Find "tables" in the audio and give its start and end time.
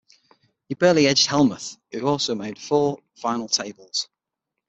3.47-4.07